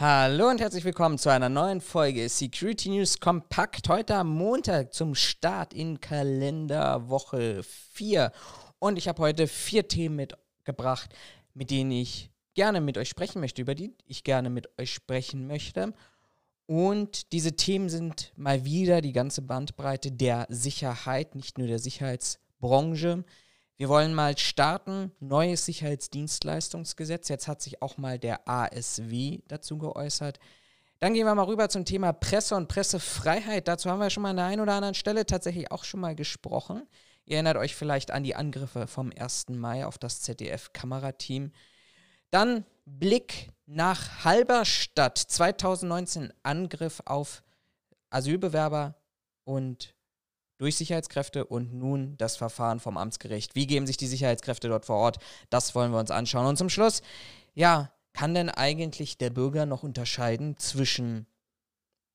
Hallo 0.00 0.48
und 0.48 0.62
herzlich 0.62 0.84
willkommen 0.84 1.18
zu 1.18 1.28
einer 1.28 1.50
neuen 1.50 1.82
Folge 1.82 2.26
Security 2.26 2.88
News 2.88 3.20
Kompakt. 3.20 3.86
Heute 3.90 4.14
am 4.14 4.30
Montag 4.30 4.94
zum 4.94 5.14
Start 5.14 5.74
in 5.74 6.00
Kalenderwoche 6.00 7.62
4. 7.62 8.32
Und 8.78 8.96
ich 8.96 9.08
habe 9.08 9.20
heute 9.20 9.46
vier 9.46 9.88
Themen 9.88 10.16
mitgebracht, 10.16 11.14
mit 11.52 11.70
denen 11.70 11.90
ich 11.90 12.30
gerne 12.54 12.80
mit 12.80 12.96
euch 12.96 13.10
sprechen 13.10 13.40
möchte, 13.42 13.60
über 13.60 13.74
die 13.74 13.94
ich 14.06 14.24
gerne 14.24 14.48
mit 14.48 14.70
euch 14.78 14.90
sprechen 14.90 15.46
möchte. 15.46 15.92
Und 16.64 17.32
diese 17.32 17.54
Themen 17.56 17.90
sind 17.90 18.32
mal 18.36 18.64
wieder 18.64 19.02
die 19.02 19.12
ganze 19.12 19.42
Bandbreite 19.42 20.10
der 20.10 20.46
Sicherheit, 20.48 21.34
nicht 21.34 21.58
nur 21.58 21.66
der 21.66 21.78
Sicherheitsbranche. 21.78 23.26
Wir 23.80 23.88
wollen 23.88 24.12
mal 24.12 24.36
starten. 24.36 25.10
Neues 25.20 25.64
Sicherheitsdienstleistungsgesetz. 25.64 27.30
Jetzt 27.30 27.48
hat 27.48 27.62
sich 27.62 27.80
auch 27.80 27.96
mal 27.96 28.18
der 28.18 28.46
ASW 28.46 29.38
dazu 29.48 29.78
geäußert. 29.78 30.38
Dann 30.98 31.14
gehen 31.14 31.24
wir 31.24 31.34
mal 31.34 31.44
rüber 31.44 31.70
zum 31.70 31.86
Thema 31.86 32.12
Presse 32.12 32.56
und 32.56 32.68
Pressefreiheit. 32.68 33.68
Dazu 33.68 33.88
haben 33.88 34.00
wir 34.00 34.10
schon 34.10 34.22
mal 34.22 34.30
an 34.32 34.36
der 34.36 34.44
einen 34.44 34.60
oder 34.60 34.74
anderen 34.74 34.94
Stelle 34.94 35.24
tatsächlich 35.24 35.70
auch 35.70 35.84
schon 35.84 36.00
mal 36.00 36.14
gesprochen. 36.14 36.86
Ihr 37.24 37.36
erinnert 37.36 37.56
euch 37.56 37.74
vielleicht 37.74 38.10
an 38.10 38.22
die 38.22 38.36
Angriffe 38.36 38.86
vom 38.86 39.12
1. 39.18 39.48
Mai 39.48 39.86
auf 39.86 39.96
das 39.96 40.20
ZDF-Kamerateam. 40.20 41.50
Dann 42.30 42.66
Blick 42.84 43.48
nach 43.64 44.26
Halberstadt 44.26 45.16
2019 45.16 46.34
Angriff 46.42 47.00
auf 47.06 47.42
Asylbewerber 48.10 48.96
und 49.44 49.94
durch 50.60 50.76
Sicherheitskräfte 50.76 51.46
und 51.46 51.72
nun 51.72 52.16
das 52.18 52.36
Verfahren 52.36 52.80
vom 52.80 52.98
Amtsgericht. 52.98 53.54
Wie 53.54 53.66
geben 53.66 53.86
sich 53.86 53.96
die 53.96 54.06
Sicherheitskräfte 54.06 54.68
dort 54.68 54.84
vor 54.84 54.96
Ort? 54.96 55.16
Das 55.48 55.74
wollen 55.74 55.90
wir 55.90 55.98
uns 55.98 56.10
anschauen. 56.10 56.46
Und 56.46 56.58
zum 56.58 56.68
Schluss, 56.68 57.00
ja, 57.54 57.90
kann 58.12 58.34
denn 58.34 58.50
eigentlich 58.50 59.16
der 59.16 59.30
Bürger 59.30 59.64
noch 59.64 59.82
unterscheiden 59.84 60.58
zwischen 60.58 61.26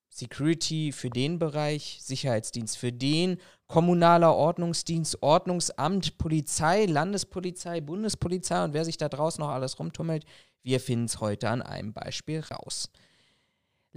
Security 0.10 0.92
für 0.92 1.10
den 1.10 1.40
Bereich, 1.40 1.98
Sicherheitsdienst 2.04 2.78
für 2.78 2.92
den, 2.92 3.40
kommunaler 3.68 4.36
Ordnungsdienst, 4.36 5.24
Ordnungsamt, 5.24 6.20
Polizei, 6.20 6.86
Landespolizei, 6.86 7.82
Bundespolizei 7.82 8.64
und 8.64 8.74
wer 8.74 8.86
sich 8.86 8.98
da 8.98 9.10
draußen 9.10 9.42
noch 9.42 9.50
alles 9.50 9.80
rumtummelt? 9.80 10.24
Wir 10.62 10.80
finden 10.80 11.06
es 11.06 11.20
heute 11.20 11.50
an 11.50 11.64
einem 11.64 11.94
Beispiel 11.94 12.42
raus. 12.42 12.92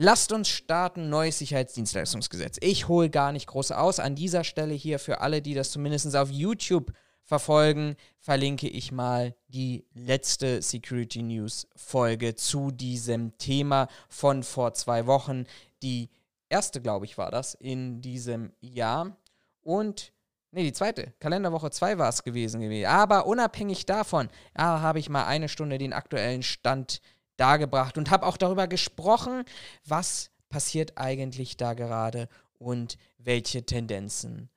Lasst 0.01 0.31
uns 0.31 0.49
starten, 0.49 1.09
neues 1.09 1.39
Sicherheitsdienstleistungsgesetz. 1.39 2.59
Ich 2.61 2.87
hole 2.87 3.11
gar 3.11 3.33
nicht 3.33 3.49
groß 3.49 3.73
aus. 3.73 3.99
An 3.99 4.15
dieser 4.15 4.45
Stelle 4.45 4.73
hier 4.73 5.01
für 5.01 5.23
alle, 5.23 5.43
die 5.43 5.55
das 5.55 5.73
zumindest 5.73 6.15
auf 6.15 6.31
YouTube 6.31 6.93
verfolgen, 7.25 7.97
verlinke 8.21 8.69
ich 8.69 8.93
mal 8.93 9.35
die 9.49 9.89
letzte 9.95 10.63
Security 10.63 11.23
News 11.23 11.67
Folge 11.75 12.37
zu 12.37 12.71
diesem 12.71 13.37
Thema 13.39 13.89
von 14.09 14.45
vor 14.45 14.73
zwei 14.73 15.09
Wochen. 15.09 15.47
Die 15.83 16.11
erste, 16.49 16.81
glaube 16.81 17.05
ich, 17.05 17.19
war 17.19 17.33
das 17.33 17.55
in 17.55 18.01
diesem 18.01 18.53
Jahr. 18.61 19.17
Und 19.63 20.13
Nee, 20.51 20.63
die 20.63 20.73
zweite. 20.73 21.13
Kalenderwoche 21.21 21.71
2 21.71 21.99
war 21.99 22.09
es 22.09 22.23
gewesen, 22.23 22.63
Aber 22.87 23.27
unabhängig 23.27 23.85
davon 23.85 24.31
ja, 24.57 24.81
habe 24.81 24.99
ich 24.99 25.11
mal 25.11 25.27
eine 25.27 25.51
Stunde 25.51 25.77
den 25.77 25.93
aktuellen 25.93 26.43
Stand 26.43 27.03
dargebracht 27.39 27.97
und 27.97 28.11
habe 28.11 28.27
auch 28.27 28.37
darüber 28.37 28.67
gesprochen, 28.69 29.45
was 29.85 30.31
passiert 30.49 30.93
eigentlich 30.97 31.57
da 31.57 31.75
gerade 31.75 32.29
und 32.59 32.99
welche 33.19 33.65
Tendenzen 33.65 34.51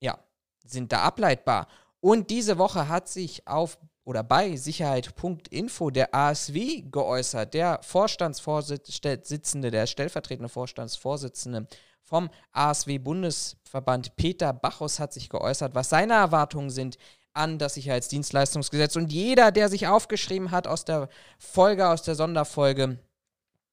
ja, 0.00 0.18
sind 0.64 0.92
da 0.92 1.02
ableitbar. 1.02 1.68
Und 2.00 2.30
diese 2.30 2.58
Woche 2.58 2.88
hat 2.88 3.08
sich 3.08 3.46
auf 3.46 3.78
oder 4.04 4.24
bei 4.24 4.56
Sicherheit.info 4.56 5.90
der 5.90 6.12
ASW 6.12 6.82
geäußert, 6.90 7.54
der 7.54 7.80
Vorstandsvorsitzende, 7.82 9.70
der 9.70 9.86
stellvertretende 9.86 10.48
Vorstandsvorsitzende 10.48 11.68
vom 12.02 12.28
ASW-Bundesverband 12.50 14.16
Peter 14.16 14.52
Bachus 14.52 14.98
hat 14.98 15.12
sich 15.12 15.28
geäußert, 15.28 15.76
was 15.76 15.88
seine 15.88 16.14
Erwartungen 16.14 16.70
sind 16.70 16.98
an 17.34 17.58
das 17.58 17.74
Sicherheitsdienstleistungsgesetz. 17.74 18.96
Und 18.96 19.12
jeder, 19.12 19.52
der 19.52 19.68
sich 19.68 19.86
aufgeschrieben 19.86 20.50
hat 20.50 20.66
aus 20.66 20.84
der 20.84 21.08
Folge, 21.38 21.88
aus 21.88 22.02
der 22.02 22.14
Sonderfolge, 22.14 22.98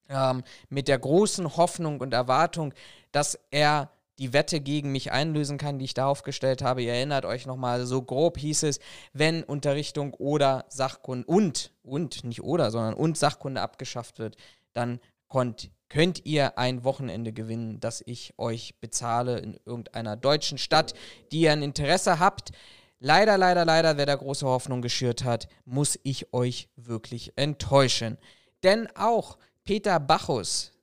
ähm, 0.09 0.43
mit 0.69 0.87
der 0.87 0.99
großen 0.99 1.55
Hoffnung 1.55 2.01
und 2.01 2.13
Erwartung, 2.13 2.73
dass 3.11 3.39
er 3.51 3.91
die 4.19 4.33
Wette 4.33 4.59
gegen 4.59 4.91
mich 4.91 5.11
einlösen 5.11 5.57
kann, 5.57 5.79
die 5.79 5.85
ich 5.85 5.93
da 5.93 6.07
aufgestellt 6.07 6.61
habe. 6.61 6.83
Ihr 6.83 6.93
erinnert 6.93 7.25
euch 7.25 7.45
nochmal, 7.45 7.85
so 7.85 8.01
grob 8.01 8.37
hieß 8.37 8.63
es, 8.63 8.79
wenn 9.13 9.43
Unterrichtung 9.43 10.13
oder 10.13 10.65
Sachkunde 10.67 11.25
und, 11.25 11.71
und, 11.83 12.25
nicht 12.25 12.43
oder, 12.43 12.69
sondern 12.69 12.93
und 12.93 13.17
Sachkunde 13.17 13.61
abgeschafft 13.61 14.19
wird, 14.19 14.35
dann 14.73 14.99
konnt, 15.29 15.71
könnt 15.87 16.25
ihr 16.25 16.57
ein 16.57 16.83
Wochenende 16.83 17.31
gewinnen, 17.31 17.79
das 17.79 18.03
ich 18.05 18.33
euch 18.37 18.75
bezahle 18.81 19.39
in 19.39 19.57
irgendeiner 19.65 20.17
deutschen 20.17 20.57
Stadt, 20.57 20.93
die 21.31 21.41
ihr 21.41 21.53
ein 21.53 21.63
Interesse 21.63 22.19
habt. 22.19 22.51
Leider, 22.99 23.37
leider, 23.37 23.63
leider, 23.63 23.95
wer 23.97 24.05
da 24.05 24.15
große 24.15 24.45
Hoffnung 24.45 24.81
geschürt 24.81 25.23
hat, 25.23 25.47
muss 25.63 25.97
ich 26.03 26.33
euch 26.33 26.69
wirklich 26.75 27.31
enttäuschen. 27.37 28.17
Denn 28.63 28.87
auch 28.95 29.37
Peter 29.63 29.99
Bachus 30.01 30.73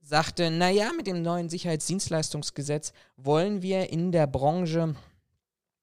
sagte, 0.00 0.50
naja, 0.50 0.92
mit 0.96 1.06
dem 1.06 1.20
neuen 1.20 1.50
Sicherheitsdienstleistungsgesetz 1.50 2.92
wollen 3.16 3.60
wir 3.60 3.90
in 3.90 4.12
der 4.12 4.26
Branche 4.26 4.94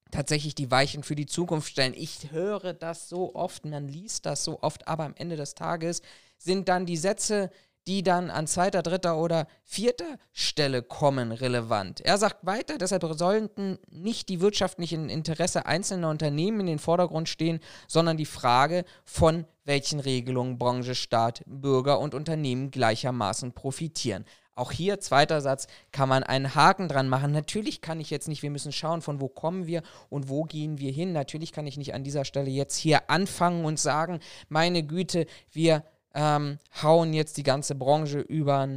tatsächlich 0.09 0.55
die 0.55 0.71
Weichen 0.71 1.03
für 1.03 1.15
die 1.15 1.27
Zukunft 1.27 1.69
stellen. 1.69 1.93
Ich 1.93 2.31
höre 2.31 2.73
das 2.73 3.07
so 3.07 3.35
oft, 3.35 3.65
man 3.65 3.87
liest 3.87 4.25
das 4.25 4.43
so 4.43 4.61
oft, 4.61 4.87
aber 4.87 5.03
am 5.03 5.13
Ende 5.15 5.35
des 5.35 5.53
Tages 5.53 6.01
sind 6.37 6.67
dann 6.67 6.87
die 6.87 6.97
Sätze, 6.97 7.51
die 7.87 8.03
dann 8.03 8.29
an 8.29 8.47
zweiter, 8.47 8.81
dritter 8.81 9.17
oder 9.17 9.47
vierter 9.63 10.17
Stelle 10.33 10.81
kommen, 10.81 11.31
relevant. 11.31 12.01
Er 12.01 12.17
sagt 12.17 12.45
weiter, 12.45 12.77
deshalb 12.77 13.03
sollten 13.15 13.77
nicht 13.89 14.29
die 14.29 14.41
wirtschaftlichen 14.41 15.09
Interesse 15.09 15.65
einzelner 15.65 16.09
Unternehmen 16.09 16.61
in 16.61 16.65
den 16.65 16.79
Vordergrund 16.79 17.29
stehen, 17.29 17.59
sondern 17.87 18.17
die 18.17 18.25
Frage, 18.25 18.85
von 19.03 19.45
welchen 19.63 19.99
Regelungen 19.99 20.57
Branche, 20.57 20.95
Staat, 20.95 21.43
Bürger 21.45 21.99
und 21.99 22.13
Unternehmen 22.13 22.71
gleichermaßen 22.71 23.53
profitieren. 23.53 24.25
Auch 24.57 24.71
hier, 24.71 25.01
zweiter 25.01 25.41
Satz, 25.41 25.67
kann 25.91 26.07
man 26.07 26.23
einen 26.23 26.55
Haken 26.55 26.87
dran 26.87 27.09
machen. 27.09 27.33
Natürlich 27.33 27.81
kann 27.81 27.99
ich 27.99 28.09
jetzt 28.09 28.29
nicht, 28.29 28.41
wir 28.41 28.49
müssen 28.49 28.71
schauen, 28.71 29.01
von 29.01 29.19
wo 29.19 29.27
kommen 29.27 29.67
wir 29.67 29.83
und 30.09 30.29
wo 30.29 30.43
gehen 30.43 30.79
wir 30.79 30.93
hin. 30.93 31.11
Natürlich 31.11 31.51
kann 31.51 31.67
ich 31.67 31.75
nicht 31.75 31.93
an 31.93 32.05
dieser 32.05 32.23
Stelle 32.23 32.49
jetzt 32.49 32.77
hier 32.77 33.09
anfangen 33.09 33.65
und 33.65 33.79
sagen, 33.79 34.21
meine 34.47 34.83
Güte, 34.83 35.25
wir 35.51 35.83
ähm, 36.15 36.57
hauen 36.81 37.13
jetzt 37.13 37.37
die 37.37 37.43
ganze 37.43 37.75
Branche 37.75 38.19
über 38.19 38.67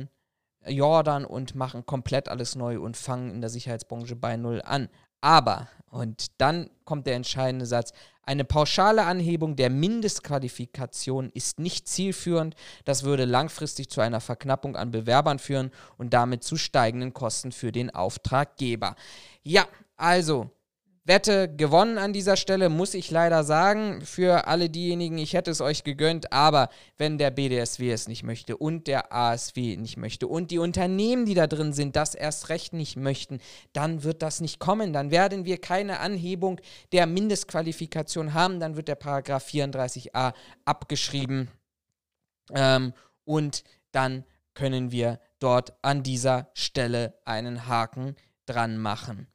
Jordan 0.66 1.24
und 1.24 1.54
machen 1.54 1.86
komplett 1.86 2.28
alles 2.28 2.56
neu 2.56 2.80
und 2.80 2.96
fangen 2.96 3.30
in 3.30 3.40
der 3.40 3.48
Sicherheitsbranche 3.48 4.16
bei 4.16 4.36
Null 4.36 4.60
an. 4.62 4.88
Aber, 5.20 5.68
und 5.90 6.26
dann 6.38 6.68
kommt 6.84 7.06
der 7.06 7.14
entscheidende 7.14 7.66
Satz, 7.66 7.92
eine 8.22 8.44
pauschale 8.44 9.04
Anhebung 9.04 9.56
der 9.56 9.70
Mindestqualifikation 9.70 11.30
ist 11.32 11.58
nicht 11.58 11.88
zielführend. 11.88 12.54
Das 12.84 13.02
würde 13.02 13.24
langfristig 13.24 13.88
zu 13.88 14.02
einer 14.02 14.20
Verknappung 14.20 14.76
an 14.76 14.90
Bewerbern 14.90 15.38
führen 15.38 15.70
und 15.96 16.12
damit 16.12 16.44
zu 16.44 16.56
steigenden 16.56 17.14
Kosten 17.14 17.52
für 17.52 17.72
den 17.72 17.88
Auftraggeber. 17.88 18.96
Ja, 19.42 19.66
also 19.96 20.50
Wette 21.08 21.48
gewonnen 21.48 21.96
an 21.96 22.12
dieser 22.12 22.36
Stelle, 22.36 22.68
muss 22.68 22.92
ich 22.92 23.10
leider 23.10 23.42
sagen. 23.42 24.02
Für 24.02 24.46
alle 24.46 24.68
diejenigen, 24.68 25.16
ich 25.16 25.32
hätte 25.32 25.50
es 25.50 25.62
euch 25.62 25.82
gegönnt, 25.82 26.34
aber 26.34 26.68
wenn 26.98 27.16
der 27.16 27.30
BDSW 27.30 27.90
es 27.90 28.08
nicht 28.08 28.24
möchte 28.24 28.58
und 28.58 28.86
der 28.86 29.10
ASW 29.10 29.78
nicht 29.78 29.96
möchte 29.96 30.28
und 30.28 30.50
die 30.50 30.58
Unternehmen, 30.58 31.24
die 31.24 31.32
da 31.32 31.46
drin 31.46 31.72
sind, 31.72 31.96
das 31.96 32.14
erst 32.14 32.50
recht 32.50 32.74
nicht 32.74 32.96
möchten, 32.96 33.40
dann 33.72 34.04
wird 34.04 34.20
das 34.20 34.42
nicht 34.42 34.58
kommen. 34.58 34.92
Dann 34.92 35.10
werden 35.10 35.46
wir 35.46 35.58
keine 35.58 36.00
Anhebung 36.00 36.60
der 36.92 37.06
Mindestqualifikation 37.06 38.34
haben. 38.34 38.60
Dann 38.60 38.76
wird 38.76 38.88
der 38.88 38.96
Paragraph 38.96 39.48
34a 39.48 40.34
abgeschrieben 40.66 41.48
ähm, 42.54 42.92
und 43.24 43.64
dann 43.92 44.24
können 44.52 44.92
wir 44.92 45.20
dort 45.38 45.72
an 45.80 46.02
dieser 46.02 46.50
Stelle 46.52 47.14
einen 47.24 47.66
Haken 47.66 48.14
dran 48.44 48.76
machen. 48.76 49.26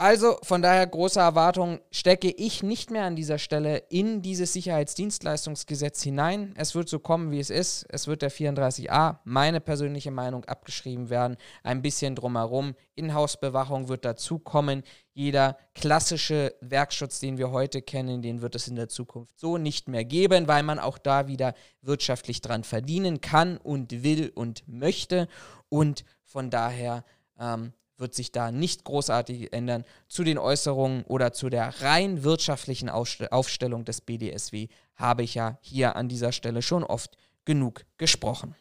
Also 0.00 0.38
von 0.44 0.62
daher 0.62 0.86
große 0.86 1.18
Erwartungen 1.18 1.80
stecke 1.90 2.30
ich 2.30 2.62
nicht 2.62 2.92
mehr 2.92 3.02
an 3.02 3.16
dieser 3.16 3.38
Stelle 3.38 3.78
in 3.88 4.22
dieses 4.22 4.52
Sicherheitsdienstleistungsgesetz 4.52 6.04
hinein. 6.04 6.54
Es 6.56 6.76
wird 6.76 6.88
so 6.88 7.00
kommen, 7.00 7.32
wie 7.32 7.40
es 7.40 7.50
ist. 7.50 7.84
Es 7.88 8.06
wird 8.06 8.22
der 8.22 8.30
34a, 8.30 9.16
meine 9.24 9.60
persönliche 9.60 10.12
Meinung, 10.12 10.44
abgeschrieben 10.44 11.10
werden. 11.10 11.36
Ein 11.64 11.82
bisschen 11.82 12.14
drumherum. 12.14 12.76
Inhouse-Bewachung 12.94 13.88
wird 13.88 14.04
dazukommen. 14.04 14.84
Jeder 15.14 15.58
klassische 15.74 16.54
Werkschutz, 16.60 17.18
den 17.18 17.36
wir 17.36 17.50
heute 17.50 17.82
kennen, 17.82 18.22
den 18.22 18.40
wird 18.40 18.54
es 18.54 18.68
in 18.68 18.76
der 18.76 18.88
Zukunft 18.88 19.40
so 19.40 19.58
nicht 19.58 19.88
mehr 19.88 20.04
geben, 20.04 20.46
weil 20.46 20.62
man 20.62 20.78
auch 20.78 20.98
da 20.98 21.26
wieder 21.26 21.54
wirtschaftlich 21.82 22.40
dran 22.40 22.62
verdienen 22.62 23.20
kann 23.20 23.56
und 23.56 24.04
will 24.04 24.30
und 24.32 24.62
möchte. 24.68 25.26
Und 25.68 26.04
von 26.22 26.50
daher 26.50 27.04
ähm, 27.40 27.72
wird 27.98 28.14
sich 28.14 28.32
da 28.32 28.50
nicht 28.50 28.84
großartig 28.84 29.52
ändern. 29.52 29.84
Zu 30.08 30.24
den 30.24 30.38
Äußerungen 30.38 31.04
oder 31.04 31.32
zu 31.32 31.50
der 31.50 31.82
rein 31.82 32.22
wirtschaftlichen 32.22 32.88
Aufstellung 32.88 33.84
des 33.84 34.00
BDSW 34.00 34.68
habe 34.96 35.22
ich 35.22 35.34
ja 35.34 35.58
hier 35.60 35.96
an 35.96 36.08
dieser 36.08 36.32
Stelle 36.32 36.62
schon 36.62 36.84
oft 36.84 37.16
genug 37.44 37.84
gesprochen. 37.96 38.54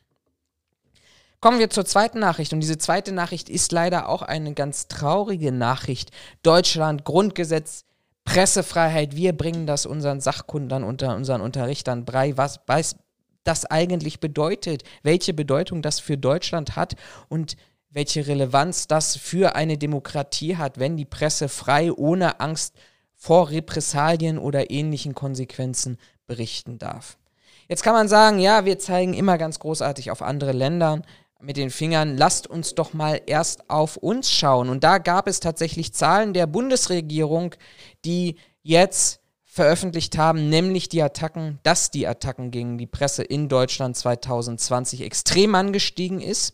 Kommen 1.39 1.59
wir 1.59 1.69
zur 1.69 1.85
zweiten 1.85 2.19
Nachricht. 2.19 2.51
Und 2.53 2.61
diese 2.61 2.79
zweite 2.79 3.11
Nachricht 3.11 3.49
ist 3.49 3.71
leider 3.71 4.09
auch 4.09 4.23
eine 4.23 4.53
ganz 4.53 4.87
traurige 4.87 5.51
Nachricht. 5.51 6.11
Deutschland, 6.41 7.03
Grundgesetz, 7.03 7.85
Pressefreiheit. 8.25 9.15
Wir 9.15 9.33
bringen 9.33 9.67
das 9.67 9.85
unseren 9.85 10.19
Sachkundern, 10.19 10.83
unter 10.83 11.15
unseren 11.15 11.41
Unterrichtern 11.41 12.05
bei, 12.05 12.35
was, 12.37 12.59
was 12.65 12.95
das 13.43 13.65
eigentlich 13.65 14.19
bedeutet, 14.19 14.83
welche 15.03 15.33
Bedeutung 15.33 15.81
das 15.81 15.99
für 15.99 16.17
Deutschland 16.17 16.75
hat 16.75 16.95
und 17.29 17.55
welche 17.89 18.27
Relevanz 18.27 18.87
das 18.87 19.15
für 19.15 19.55
eine 19.55 19.77
Demokratie 19.77 20.57
hat, 20.57 20.79
wenn 20.79 20.97
die 20.97 21.05
Presse 21.05 21.49
frei 21.49 21.91
ohne 21.91 22.39
Angst 22.39 22.75
vor 23.15 23.49
Repressalien 23.49 24.37
oder 24.37 24.69
ähnlichen 24.69 25.15
Konsequenzen 25.15 25.97
berichten 26.27 26.77
darf. 26.77 27.17
Jetzt 27.67 27.83
kann 27.83 27.93
man 27.93 28.07
sagen, 28.07 28.39
ja, 28.39 28.65
wir 28.65 28.79
zeigen 28.79 29.13
immer 29.13 29.37
ganz 29.37 29.59
großartig 29.59 30.11
auf 30.11 30.21
andere 30.21 30.51
Länder 30.51 31.01
mit 31.41 31.57
den 31.57 31.69
Fingern, 31.69 32.17
lasst 32.17 32.47
uns 32.47 32.75
doch 32.75 32.93
mal 32.93 33.21
erst 33.25 33.69
auf 33.69 33.97
uns 33.97 34.31
schauen. 34.31 34.69
Und 34.69 34.83
da 34.83 34.97
gab 34.97 35.27
es 35.27 35.39
tatsächlich 35.39 35.93
Zahlen 35.93 36.33
der 36.33 36.47
Bundesregierung, 36.47 37.53
die 38.05 38.37
jetzt 38.63 39.19
veröffentlicht 39.43 40.17
haben, 40.17 40.49
nämlich 40.49 40.87
die 40.87 41.01
Attacken, 41.01 41.59
dass 41.63 41.91
die 41.91 42.07
Attacken 42.07 42.51
gegen 42.51 42.77
die 42.77 42.85
Presse 42.85 43.23
in 43.23 43.49
Deutschland 43.49 43.97
2020 43.97 45.01
extrem 45.01 45.55
angestiegen 45.55 46.21
ist. 46.21 46.53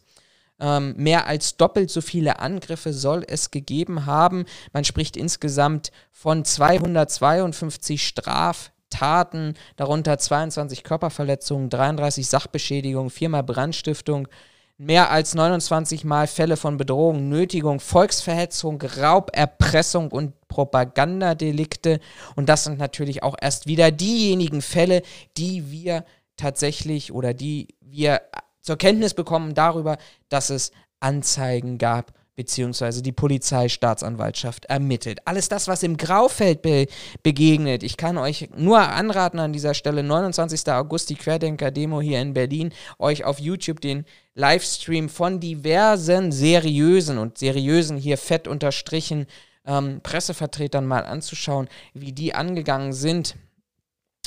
Ähm, 0.63 0.93
mehr 0.95 1.27
als 1.27 1.57
doppelt 1.57 1.91
so 1.91 1.99
viele 1.99 2.39
Angriffe 2.39 2.93
soll 2.93 3.25
es 3.27 3.51
gegeben 3.51 4.05
haben. 4.05 4.45
Man 4.71 4.85
spricht 4.85 5.17
insgesamt 5.17 5.91
von 6.09 6.45
252 6.45 8.07
Straftaten, 8.07 9.55
darunter 9.75 10.17
22 10.17 10.83
Körperverletzungen, 10.83 11.69
33 11.69 12.25
Sachbeschädigungen, 12.25 13.09
viermal 13.09 13.43
Brandstiftung, 13.43 14.29
mehr 14.77 15.11
als 15.11 15.35
29 15.35 16.05
Mal 16.05 16.27
Fälle 16.27 16.55
von 16.55 16.77
Bedrohung, 16.77 17.27
Nötigung, 17.27 17.81
Volksverhetzung, 17.81 18.81
Raub, 18.81 19.31
Erpressung 19.33 20.11
und 20.11 20.47
Propagandadelikte. 20.47 21.99
Und 22.37 22.47
das 22.47 22.63
sind 22.63 22.79
natürlich 22.79 23.21
auch 23.21 23.35
erst 23.41 23.67
wieder 23.67 23.91
diejenigen 23.91 24.61
Fälle, 24.61 25.01
die 25.35 25.69
wir 25.71 26.05
tatsächlich 26.37 27.11
oder 27.11 27.33
die 27.33 27.75
wir 27.81 28.21
zur 28.63 28.77
Kenntnis 28.77 29.13
bekommen 29.13 29.53
darüber, 29.53 29.97
dass 30.29 30.49
es 30.49 30.71
Anzeigen 30.99 31.77
gab 31.77 32.13
beziehungsweise 32.35 33.03
die 33.03 33.11
Polizei, 33.11 33.69
Staatsanwaltschaft 33.69 34.65
ermittelt. 34.65 35.19
Alles 35.25 35.49
das, 35.49 35.67
was 35.67 35.83
im 35.83 35.97
Graufeld 35.97 36.61
be 36.61 36.87
begegnet. 37.21 37.83
Ich 37.83 37.95
kann 37.95 38.17
euch 38.17 38.49
nur 38.55 38.79
anraten 38.79 39.39
an 39.39 39.53
dieser 39.53 39.73
Stelle, 39.73 40.01
29. 40.01 40.67
August, 40.71 41.09
die 41.09 41.15
Querdenker-Demo 41.15 42.01
hier 42.01 42.21
in 42.21 42.33
Berlin, 42.33 42.73
euch 42.97 43.23
auf 43.23 43.39
YouTube 43.39 43.81
den 43.81 44.05
Livestream 44.33 45.09
von 45.09 45.39
diversen 45.39 46.31
seriösen 46.31 47.19
und 47.19 47.37
seriösen 47.37 47.97
hier 47.97 48.17
fett 48.17 48.47
unterstrichen 48.47 49.27
ähm, 49.65 50.01
Pressevertretern 50.01 50.85
mal 50.85 51.05
anzuschauen, 51.05 51.67
wie 51.93 52.13
die 52.13 52.33
angegangen 52.33 52.93
sind 52.93 53.35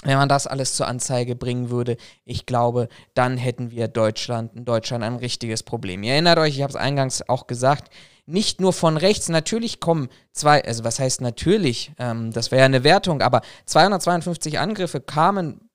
wenn 0.03 0.19
man 0.19 0.29
das 0.29 0.47
alles 0.47 0.75
zur 0.75 0.87
Anzeige 0.87 1.35
bringen 1.35 1.71
würde, 1.71 1.97
ich 2.25 2.47
glaube, 2.47 2.89
dann 3.15 3.37
hätten 3.37 3.71
wir 3.71 3.89
Deutschland, 3.89 4.55
in 4.55 4.65
Deutschland 4.65 5.03
ein 5.03 5.17
richtiges 5.17 5.63
Problem. 5.63 6.03
Ihr 6.03 6.13
erinnert 6.13 6.39
euch, 6.39 6.57
ich 6.57 6.63
habe 6.63 6.71
es 6.71 6.77
eingangs 6.77 7.29
auch 7.29 7.47
gesagt, 7.47 7.91
nicht 8.27 8.61
nur 8.61 8.73
von 8.73 8.97
rechts, 8.97 9.29
natürlich 9.29 9.81
kommen 9.81 10.09
zwei, 10.33 10.63
also 10.65 10.85
was 10.85 10.99
heißt 10.99 11.21
natürlich, 11.21 11.93
ähm, 11.99 12.33
das 12.33 12.51
wäre 12.51 12.61
ja 12.61 12.67
eine 12.67 12.85
Wertung, 12.85 13.23
aber 13.23 13.41
252 13.67 14.59
Angriffe 14.59 15.01
kamen 15.01 15.66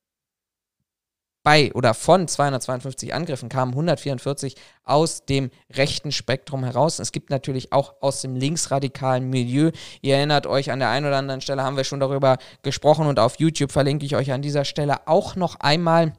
bei 1.43 1.73
oder 1.73 1.93
von 1.93 2.27
252 2.27 3.13
Angriffen 3.13 3.49
kamen 3.49 3.71
144 3.71 4.55
aus 4.83 5.25
dem 5.25 5.49
rechten 5.71 6.11
Spektrum 6.11 6.63
heraus. 6.63 6.99
Es 6.99 7.11
gibt 7.11 7.29
natürlich 7.29 7.73
auch 7.73 7.95
aus 8.01 8.21
dem 8.21 8.35
linksradikalen 8.35 9.29
Milieu. 9.29 9.71
Ihr 10.01 10.17
erinnert 10.17 10.45
euch, 10.47 10.71
an 10.71 10.79
der 10.79 10.89
einen 10.89 11.05
oder 11.05 11.17
anderen 11.17 11.41
Stelle 11.41 11.63
haben 11.63 11.77
wir 11.77 11.83
schon 11.83 11.99
darüber 11.99 12.37
gesprochen 12.61 13.07
und 13.07 13.19
auf 13.19 13.39
YouTube 13.39 13.71
verlinke 13.71 14.05
ich 14.05 14.15
euch 14.15 14.31
an 14.31 14.41
dieser 14.41 14.65
Stelle 14.65 15.07
auch 15.07 15.35
noch 15.35 15.55
einmal 15.59 16.13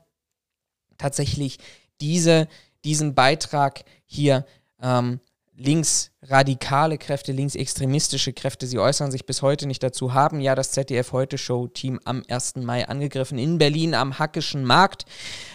tatsächlich 0.98 1.58
diese, 2.00 2.48
diesen 2.84 3.14
Beitrag 3.14 3.84
hier 4.06 4.44
ähm, 4.82 5.20
linksradikale 5.54 6.98
Kräfte, 6.98 7.32
linksextremistische 7.32 8.32
Kräfte, 8.32 8.66
sie 8.66 8.78
äußern 8.78 9.10
sich 9.10 9.26
bis 9.26 9.42
heute 9.42 9.66
nicht 9.66 9.82
dazu, 9.82 10.14
haben 10.14 10.40
ja 10.40 10.54
das 10.54 10.72
ZDF 10.72 11.12
Heute 11.12 11.36
Show 11.36 11.66
Team 11.66 12.00
am 12.04 12.22
1. 12.28 12.56
Mai 12.56 12.88
angegriffen 12.88 13.38
in 13.38 13.58
Berlin 13.58 13.94
am 13.94 14.18
Hackischen 14.18 14.64
Markt. 14.64 15.04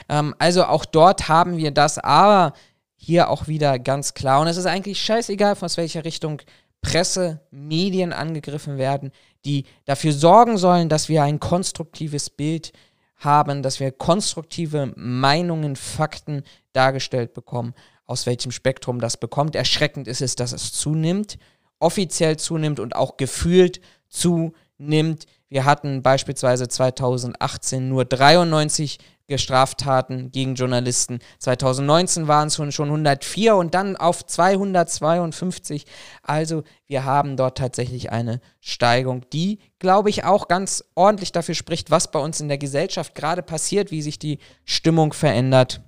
Ähm, 0.08 0.36
also 0.38 0.66
auch 0.66 0.86
dort 0.86 1.28
haben 1.30 1.58
wir 1.58 1.72
das, 1.72 1.98
aber 1.98 2.54
hier 2.96 3.30
auch 3.30 3.48
wieder 3.48 3.80
ganz 3.80 4.14
klar. 4.14 4.42
Und 4.42 4.48
es 4.48 4.58
ist 4.58 4.66
eigentlich 4.66 5.02
scheißegal, 5.02 5.56
aus 5.60 5.78
welcher 5.78 6.06
Richtung 6.06 6.42
Presse, 6.82 7.42
Medien 7.50 8.14
angegriffen 8.14 8.78
werden, 8.78 9.12
die 9.46 9.66
dafür 9.86 10.14
sorgen 10.14 10.58
sollen, 10.58 10.90
dass 10.90 11.10
wir 11.10 11.24
ein 11.24 11.40
konstruktives 11.40 12.30
Bild 12.30 12.72
haben, 13.18 13.64
dass 13.64 13.80
wir 13.80 13.92
konstruktive 13.92 14.94
Meinungen, 14.96 15.76
Fakten 15.76 16.44
dargestellt 16.74 17.34
bekommen 17.34 17.74
aus 18.08 18.26
welchem 18.26 18.52
Spektrum 18.52 19.00
das 19.00 19.18
bekommt. 19.18 19.56
Erschreckend 19.56 20.08
ist 20.08 20.22
es, 20.22 20.36
dass 20.36 20.54
es 20.54 20.74
zunimmt, 20.74 21.38
offiziell 21.80 22.38
zunimmt 22.38 22.80
und 22.80 22.96
auch 22.96 23.18
gefühlt 23.18 23.82
zunimmt. 24.08 25.26
Wir 25.50 25.66
hatten 25.66 26.02
beispielsweise 26.02 26.68
2018 26.68 27.88
nur 27.88 28.06
93 28.06 28.98
Straftaten 29.36 30.32
gegen 30.32 30.56
Journalisten. 30.56 31.20
2019 31.40 32.30
waren 32.30 32.48
es 32.48 32.56
schon 32.56 32.88
104 32.88 33.58
und 33.58 33.74
dann 33.74 33.98
auf 33.98 34.26
252. 34.26 35.86
Also 36.24 36.64
wir 36.86 37.04
haben 37.04 37.36
dort 37.36 37.58
tatsächlich 37.58 38.10
eine 38.12 38.40
Steigung, 38.62 39.26
die, 39.34 39.60
glaube 39.80 40.10
ich, 40.10 40.24
auch 40.24 40.48
ganz 40.48 40.86
ordentlich 40.96 41.34
dafür 41.34 41.56
spricht, 41.56 41.92
was 41.92 42.10
bei 42.10 42.20
uns 42.20 42.40
in 42.40 42.48
der 42.48 42.58
Gesellschaft 42.58 43.16
gerade 43.16 43.44
passiert, 43.44 43.92
wie 43.92 44.02
sich 44.02 44.18
die 44.18 44.40
Stimmung 44.64 45.12
verändert. 45.12 45.82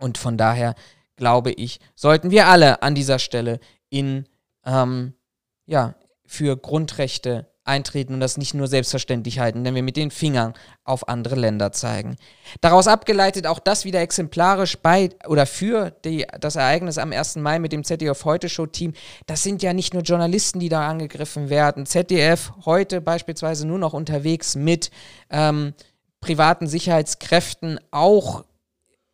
Und 0.00 0.16
von 0.16 0.38
daher 0.38 0.74
glaube 1.18 1.52
ich, 1.52 1.80
sollten 1.94 2.30
wir 2.30 2.46
alle 2.46 2.82
an 2.82 2.94
dieser 2.94 3.18
Stelle 3.18 3.60
in, 3.90 4.26
ähm, 4.64 5.12
ja, 5.66 5.94
für 6.24 6.56
Grundrechte 6.56 7.46
eintreten 7.68 8.14
und 8.14 8.20
das 8.20 8.38
nicht 8.38 8.54
nur 8.54 8.66
selbstverständlich 8.66 9.38
halten, 9.38 9.64
wenn 9.64 9.74
wir 9.74 9.82
mit 9.82 9.96
den 9.96 10.10
Fingern 10.10 10.54
auf 10.84 11.08
andere 11.08 11.36
Länder 11.36 11.70
zeigen. 11.70 12.16
Daraus 12.60 12.88
abgeleitet 12.88 13.46
auch 13.46 13.58
das 13.58 13.84
wieder 13.84 14.00
exemplarisch 14.00 14.78
bei 14.78 15.10
oder 15.28 15.46
für 15.46 15.90
die, 16.04 16.26
das 16.40 16.56
Ereignis 16.56 16.98
am 16.98 17.12
1. 17.12 17.36
Mai 17.36 17.58
mit 17.58 17.72
dem 17.72 17.84
ZDF 17.84 18.24
Heute 18.24 18.48
Show 18.48 18.66
Team. 18.66 18.94
Das 19.26 19.42
sind 19.42 19.62
ja 19.62 19.74
nicht 19.74 19.92
nur 19.92 20.02
Journalisten, 20.02 20.58
die 20.58 20.70
da 20.70 20.88
angegriffen 20.88 21.50
werden. 21.50 21.86
ZDF 21.86 22.52
heute 22.64 23.00
beispielsweise 23.00 23.66
nur 23.66 23.78
noch 23.78 23.92
unterwegs 23.92 24.56
mit 24.56 24.90
ähm, 25.30 25.74
privaten 26.20 26.66
Sicherheitskräften, 26.66 27.78
auch 27.90 28.44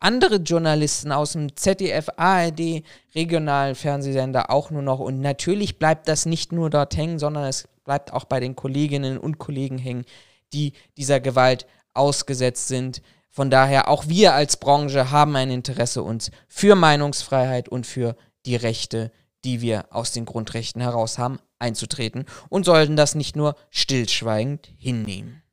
andere 0.05 0.37
Journalisten 0.37 1.13
aus 1.13 1.33
dem 1.33 1.57
ZDF, 1.57 2.11
ARD, 2.17 2.83
regionalen 3.15 3.75
Fernsehsender 3.75 4.51
auch 4.51 4.71
nur 4.71 4.83
noch. 4.83 5.01
Und 5.01 5.21
natürlich 5.21 5.79
bleibt 5.79 6.09
das 6.09 6.27
nicht 6.27 6.53
nur 6.53 6.69
dort 6.69 6.97
hängen, 6.97 7.19
sondern 7.19 7.45
es 7.45 7.67
bleibt 7.85 8.13
auch 8.13 8.25
bei 8.25 8.39
den 8.39 8.55
Kolleginnen 8.55 9.19
und 9.19 9.39
Kollegen 9.39 9.79
hängen, 9.79 10.05
die 10.53 10.75
dieser 10.99 11.21
Gewalt 11.21 11.67
ausgesetzt 11.95 12.69
sind. 12.69 13.01
Von 13.31 13.51
daher, 13.51 13.89
auch 13.89 14.07
wir 14.07 14.35
als 14.35 14.59
Branche 14.59 15.11
haben 15.11 15.35
ein 15.37 15.51
Interesse, 15.51 16.03
uns 16.03 16.31
für 16.49 16.75
Meinungsfreiheit 16.75 17.69
und 17.69 17.87
für 17.87 18.15
die 18.45 18.57
Rechte, 18.57 19.11
die 19.45 19.63
wir 19.63 19.87
aus 19.91 20.13
den 20.13 20.27
Grundrechten 20.27 20.83
heraus 20.83 21.19
haben, 21.19 21.39
einzutreten 21.59 22.27
und 22.51 22.65
sollten 22.65 22.97
das 22.97 23.15
nicht 23.15 23.37
nur 23.37 23.57
stillschweigend 23.71 24.71
hinnehmen. 24.77 25.44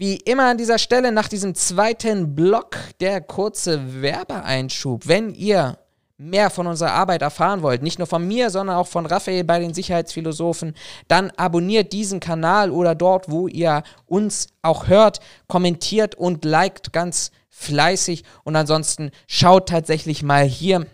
Wie 0.00 0.16
immer 0.16 0.44
an 0.44 0.56
dieser 0.56 0.78
Stelle 0.78 1.12
nach 1.12 1.28
diesem 1.28 1.54
zweiten 1.54 2.34
Block 2.34 2.78
der 3.00 3.20
kurze 3.20 4.00
Werbeeinschub. 4.00 5.06
Wenn 5.06 5.34
ihr 5.34 5.76
mehr 6.16 6.48
von 6.48 6.66
unserer 6.66 6.92
Arbeit 6.92 7.20
erfahren 7.20 7.60
wollt, 7.60 7.82
nicht 7.82 7.98
nur 7.98 8.06
von 8.06 8.26
mir, 8.26 8.48
sondern 8.48 8.76
auch 8.76 8.86
von 8.86 9.04
Raphael 9.04 9.44
bei 9.44 9.58
den 9.58 9.74
Sicherheitsphilosophen, 9.74 10.72
dann 11.08 11.30
abonniert 11.36 11.92
diesen 11.92 12.18
Kanal 12.18 12.70
oder 12.70 12.94
dort, 12.94 13.30
wo 13.30 13.46
ihr 13.46 13.82
uns 14.06 14.46
auch 14.62 14.88
hört, 14.88 15.20
kommentiert 15.48 16.14
und 16.14 16.46
liked 16.46 16.94
ganz 16.94 17.30
fleißig 17.50 18.24
und 18.42 18.56
ansonsten 18.56 19.10
schaut 19.26 19.68
tatsächlich 19.68 20.22
mal 20.22 20.46
hier 20.46 20.86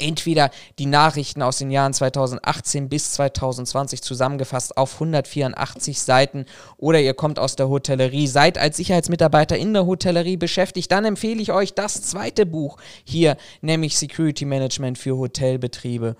entweder 0.00 0.50
die 0.78 0.86
Nachrichten 0.86 1.42
aus 1.42 1.58
den 1.58 1.70
Jahren 1.70 1.92
2018 1.92 2.88
bis 2.88 3.12
2020 3.12 4.02
zusammengefasst 4.02 4.76
auf 4.76 4.94
184 4.94 6.00
Seiten 6.00 6.46
oder 6.76 7.00
ihr 7.00 7.14
kommt 7.14 7.38
aus 7.38 7.56
der 7.56 7.68
Hotellerie, 7.68 8.26
seid 8.26 8.58
als 8.58 8.76
Sicherheitsmitarbeiter 8.76 9.56
in 9.56 9.72
der 9.72 9.86
Hotellerie 9.86 10.36
beschäftigt, 10.36 10.90
dann 10.92 11.04
empfehle 11.04 11.40
ich 11.40 11.52
euch 11.52 11.74
das 11.74 12.02
zweite 12.02 12.46
Buch 12.46 12.78
hier, 13.04 13.36
nämlich 13.60 13.96
Security 13.96 14.44
Management 14.44 14.98
für 14.98 15.16
Hotelbetriebe. 15.16 16.16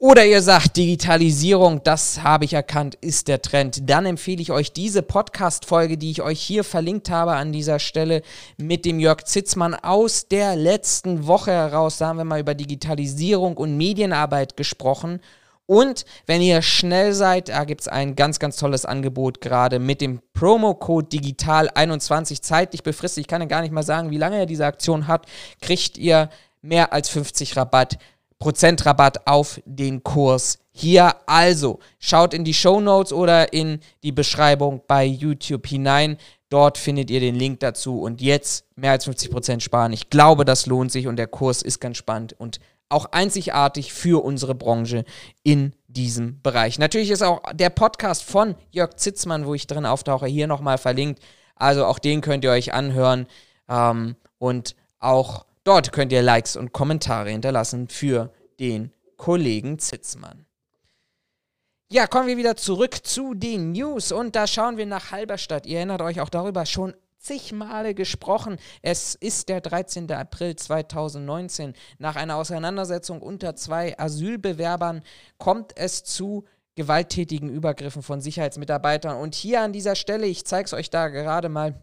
Oder 0.00 0.24
ihr 0.24 0.42
sagt, 0.42 0.76
Digitalisierung, 0.76 1.82
das 1.82 2.22
habe 2.22 2.44
ich 2.44 2.52
erkannt, 2.52 2.94
ist 3.00 3.26
der 3.26 3.42
Trend. 3.42 3.90
Dann 3.90 4.06
empfehle 4.06 4.40
ich 4.40 4.52
euch 4.52 4.72
diese 4.72 5.02
Podcast-Folge, 5.02 5.98
die 5.98 6.12
ich 6.12 6.22
euch 6.22 6.40
hier 6.40 6.62
verlinkt 6.62 7.10
habe 7.10 7.32
an 7.32 7.52
dieser 7.52 7.80
Stelle 7.80 8.22
mit 8.56 8.84
dem 8.84 9.00
Jörg 9.00 9.24
Zitzmann 9.24 9.74
aus 9.74 10.28
der 10.28 10.54
letzten 10.54 11.26
Woche 11.26 11.50
heraus. 11.50 11.98
Da 11.98 12.06
haben 12.06 12.18
wir 12.18 12.24
mal 12.24 12.38
über 12.38 12.54
Digitalisierung 12.54 13.56
und 13.56 13.76
Medienarbeit 13.76 14.56
gesprochen. 14.56 15.20
Und 15.66 16.04
wenn 16.26 16.42
ihr 16.42 16.62
schnell 16.62 17.12
seid, 17.12 17.48
da 17.48 17.64
gibt 17.64 17.80
es 17.80 17.88
ein 17.88 18.14
ganz, 18.14 18.38
ganz 18.38 18.56
tolles 18.56 18.84
Angebot 18.84 19.40
gerade 19.40 19.80
mit 19.80 20.00
dem 20.00 20.20
Promo-Code 20.32 21.08
Digital21 21.08 22.40
zeitlich 22.40 22.84
befristet. 22.84 23.22
Ich 23.22 23.28
kann 23.28 23.42
ja 23.42 23.48
gar 23.48 23.62
nicht 23.62 23.72
mal 23.72 23.82
sagen, 23.82 24.12
wie 24.12 24.16
lange 24.16 24.38
er 24.38 24.46
diese 24.46 24.64
Aktion 24.64 25.08
hat. 25.08 25.26
Kriegt 25.60 25.98
ihr 25.98 26.30
mehr 26.62 26.92
als 26.92 27.08
50 27.08 27.56
Rabatt 27.56 27.98
Prozentrabatt 28.38 29.26
auf 29.26 29.60
den 29.64 30.02
Kurs 30.02 30.58
hier. 30.70 31.14
Also 31.26 31.80
schaut 31.98 32.34
in 32.34 32.44
die 32.44 32.54
Show 32.54 32.80
Notes 32.80 33.12
oder 33.12 33.52
in 33.52 33.80
die 34.02 34.12
Beschreibung 34.12 34.82
bei 34.86 35.04
YouTube 35.04 35.66
hinein. 35.66 36.16
Dort 36.48 36.78
findet 36.78 37.10
ihr 37.10 37.20
den 37.20 37.34
Link 37.34 37.60
dazu 37.60 38.00
und 38.00 38.22
jetzt 38.22 38.64
mehr 38.76 38.92
als 38.92 39.06
50% 39.06 39.60
sparen. 39.60 39.92
Ich 39.92 40.08
glaube, 40.08 40.44
das 40.44 40.66
lohnt 40.66 40.92
sich 40.92 41.06
und 41.06 41.16
der 41.16 41.26
Kurs 41.26 41.62
ist 41.62 41.80
ganz 41.80 41.98
spannend 41.98 42.34
und 42.38 42.60
auch 42.88 43.06
einzigartig 43.12 43.92
für 43.92 44.24
unsere 44.24 44.54
Branche 44.54 45.04
in 45.42 45.74
diesem 45.88 46.40
Bereich. 46.40 46.78
Natürlich 46.78 47.10
ist 47.10 47.22
auch 47.22 47.42
der 47.52 47.70
Podcast 47.70 48.24
von 48.24 48.54
Jörg 48.70 48.94
Zitzmann, 48.96 49.46
wo 49.46 49.54
ich 49.54 49.66
drin 49.66 49.84
auftauche, 49.84 50.26
hier 50.26 50.46
nochmal 50.46 50.78
verlinkt. 50.78 51.20
Also 51.54 51.84
auch 51.84 51.98
den 51.98 52.20
könnt 52.20 52.44
ihr 52.44 52.50
euch 52.50 52.72
anhören 52.72 53.26
ähm, 53.68 54.16
und 54.38 54.74
auch 55.00 55.44
Dort 55.68 55.92
könnt 55.92 56.12
ihr 56.12 56.22
Likes 56.22 56.56
und 56.56 56.72
Kommentare 56.72 57.28
hinterlassen 57.28 57.88
für 57.88 58.32
den 58.58 58.90
Kollegen 59.18 59.78
Zitzmann. 59.78 60.46
Ja, 61.92 62.06
kommen 62.06 62.26
wir 62.26 62.38
wieder 62.38 62.56
zurück 62.56 63.04
zu 63.04 63.34
den 63.34 63.72
News 63.72 64.10
und 64.10 64.34
da 64.34 64.46
schauen 64.46 64.78
wir 64.78 64.86
nach 64.86 65.10
Halberstadt. 65.10 65.66
Ihr 65.66 65.76
erinnert 65.76 66.00
euch 66.00 66.22
auch 66.22 66.30
darüber 66.30 66.64
schon 66.64 66.94
zig 67.18 67.52
Male 67.52 67.92
gesprochen. 67.92 68.56
Es 68.80 69.14
ist 69.14 69.50
der 69.50 69.60
13. 69.60 70.10
April 70.10 70.56
2019. 70.56 71.74
Nach 71.98 72.16
einer 72.16 72.36
Auseinandersetzung 72.36 73.20
unter 73.20 73.54
zwei 73.54 73.94
Asylbewerbern 73.98 75.02
kommt 75.36 75.76
es 75.76 76.02
zu 76.02 76.46
gewalttätigen 76.76 77.50
Übergriffen 77.50 78.00
von 78.02 78.22
Sicherheitsmitarbeitern. 78.22 79.20
Und 79.20 79.34
hier 79.34 79.60
an 79.60 79.74
dieser 79.74 79.96
Stelle, 79.96 80.28
ich 80.28 80.46
zeige 80.46 80.64
es 80.64 80.72
euch 80.72 80.88
da 80.88 81.08
gerade 81.08 81.50
mal, 81.50 81.82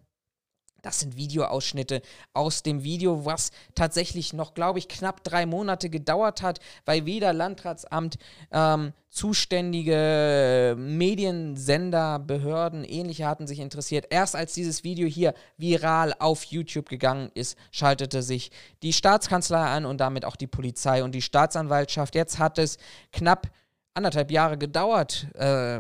das 0.86 1.00
sind 1.00 1.16
Videoausschnitte 1.16 2.02
aus 2.34 2.62
dem 2.62 2.84
Video, 2.84 3.26
was 3.26 3.50
tatsächlich 3.74 4.34
noch, 4.34 4.54
glaube 4.54 4.78
ich, 4.78 4.88
knapp 4.88 5.24
drei 5.24 5.48
Monate 5.48 5.90
gedauert 5.90 6.44
hat, 6.44 6.60
weil 6.86 7.08
weder 7.08 7.34
Landratsamt, 7.34 8.18
ähm, 8.52 8.94
zuständige 9.10 10.76
Mediensender, 10.78 12.20
Behörden, 12.20 12.84
ähnliche 12.84 13.26
hatten 13.26 13.48
sich 13.48 13.60
interessiert. 13.60 14.08
Erst 14.10 14.36
als 14.36 14.54
dieses 14.54 14.84
Video 14.84 15.08
hier 15.08 15.34
viral 15.58 16.14
auf 16.20 16.44
YouTube 16.44 16.90
gegangen 16.90 17.32
ist, 17.34 17.58
schaltete 17.72 18.22
sich 18.22 18.52
die 18.84 18.94
Staatskanzlei 18.94 19.66
an 19.66 19.86
und 19.86 20.00
damit 20.00 20.24
auch 20.26 20.36
die 20.36 20.48
Polizei 20.48 21.04
und 21.04 21.16
die 21.16 21.22
Staatsanwaltschaft. 21.22 22.14
Jetzt 22.14 22.38
hat 22.38 22.60
es 22.60 22.78
knapp 23.12 23.48
anderthalb 23.96 24.30
Jahre 24.30 24.58
gedauert. 24.58 25.28
Äh, 25.34 25.80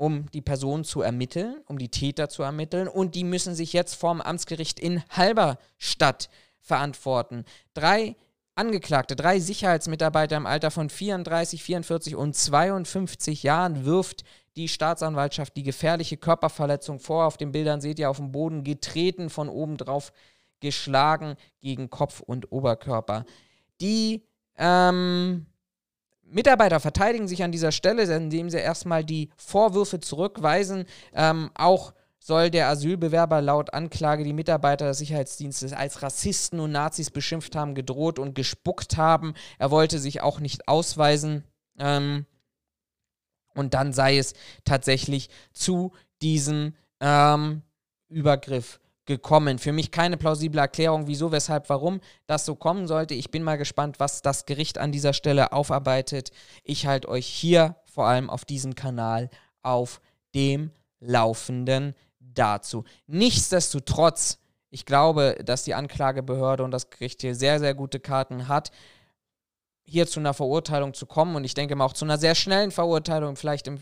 um 0.00 0.30
die 0.30 0.40
Person 0.40 0.82
zu 0.82 1.02
ermitteln, 1.02 1.60
um 1.66 1.78
die 1.78 1.90
Täter 1.90 2.30
zu 2.30 2.42
ermitteln. 2.42 2.88
Und 2.88 3.14
die 3.14 3.22
müssen 3.22 3.54
sich 3.54 3.74
jetzt 3.74 3.94
vorm 3.94 4.22
Amtsgericht 4.22 4.80
in 4.80 5.02
Halberstadt 5.10 6.30
verantworten. 6.58 7.44
Drei 7.74 8.16
Angeklagte, 8.54 9.14
drei 9.14 9.40
Sicherheitsmitarbeiter 9.40 10.38
im 10.38 10.46
Alter 10.46 10.70
von 10.70 10.88
34, 10.88 11.62
44 11.62 12.16
und 12.16 12.34
52 12.34 13.42
Jahren 13.42 13.84
wirft 13.84 14.24
die 14.56 14.68
Staatsanwaltschaft 14.68 15.54
die 15.54 15.64
gefährliche 15.64 16.16
Körperverletzung 16.16 16.98
vor. 16.98 17.26
Auf 17.26 17.36
den 17.36 17.52
Bildern 17.52 17.82
seht 17.82 17.98
ihr 17.98 18.08
auf 18.08 18.16
dem 18.16 18.32
Boden 18.32 18.64
getreten, 18.64 19.28
von 19.28 19.50
oben 19.50 19.76
drauf 19.76 20.12
geschlagen 20.60 21.36
gegen 21.60 21.90
Kopf 21.90 22.20
und 22.20 22.50
Oberkörper. 22.50 23.26
Die 23.82 24.22
ähm, 24.56 25.44
Mitarbeiter 26.30 26.80
verteidigen 26.80 27.28
sich 27.28 27.42
an 27.42 27.52
dieser 27.52 27.72
Stelle, 27.72 28.02
indem 28.14 28.50
sie 28.50 28.58
erstmal 28.58 29.04
die 29.04 29.30
Vorwürfe 29.36 30.00
zurückweisen. 30.00 30.84
Ähm, 31.12 31.50
auch 31.54 31.92
soll 32.18 32.50
der 32.50 32.68
Asylbewerber 32.68 33.40
laut 33.40 33.72
Anklage 33.72 34.24
die 34.24 34.32
Mitarbeiter 34.32 34.86
des 34.86 34.98
Sicherheitsdienstes 34.98 35.72
als 35.72 36.02
Rassisten 36.02 36.60
und 36.60 36.72
Nazis 36.72 37.10
beschimpft 37.10 37.56
haben, 37.56 37.74
gedroht 37.74 38.18
und 38.18 38.34
gespuckt 38.34 38.96
haben. 38.96 39.34
Er 39.58 39.70
wollte 39.70 39.98
sich 39.98 40.20
auch 40.20 40.38
nicht 40.38 40.68
ausweisen. 40.68 41.44
Ähm, 41.78 42.26
und 43.54 43.74
dann 43.74 43.92
sei 43.92 44.18
es 44.18 44.34
tatsächlich 44.64 45.28
zu 45.52 45.92
diesem 46.22 46.74
ähm, 47.00 47.62
Übergriff 48.08 48.80
gekommen. 49.06 49.58
Für 49.58 49.72
mich 49.72 49.90
keine 49.90 50.16
plausible 50.16 50.60
Erklärung, 50.60 51.06
wieso, 51.06 51.32
weshalb, 51.32 51.68
warum 51.68 52.00
das 52.26 52.44
so 52.44 52.54
kommen 52.54 52.86
sollte. 52.86 53.14
Ich 53.14 53.30
bin 53.30 53.42
mal 53.42 53.58
gespannt, 53.58 53.98
was 53.98 54.22
das 54.22 54.46
Gericht 54.46 54.78
an 54.78 54.92
dieser 54.92 55.12
Stelle 55.12 55.52
aufarbeitet. 55.52 56.30
Ich 56.64 56.86
halte 56.86 57.08
euch 57.08 57.26
hier 57.26 57.76
vor 57.84 58.06
allem 58.06 58.30
auf 58.30 58.44
diesem 58.44 58.74
Kanal 58.74 59.30
auf 59.62 60.00
dem 60.34 60.70
Laufenden 61.00 61.94
dazu. 62.18 62.84
Nichtsdestotrotz, 63.06 64.38
ich 64.70 64.86
glaube, 64.86 65.38
dass 65.44 65.64
die 65.64 65.74
Anklagebehörde 65.74 66.62
und 66.62 66.70
das 66.70 66.90
Gericht 66.90 67.22
hier 67.22 67.34
sehr, 67.34 67.58
sehr 67.58 67.74
gute 67.74 67.98
Karten 67.98 68.48
hat, 68.48 68.70
hier 69.82 70.06
zu 70.06 70.20
einer 70.20 70.34
Verurteilung 70.34 70.94
zu 70.94 71.06
kommen 71.06 71.34
und 71.34 71.44
ich 71.44 71.54
denke 71.54 71.74
mal 71.74 71.84
auch 71.84 71.94
zu 71.94 72.04
einer 72.04 72.18
sehr 72.18 72.36
schnellen 72.36 72.70
Verurteilung, 72.70 73.34
vielleicht 73.34 73.66
im 73.66 73.80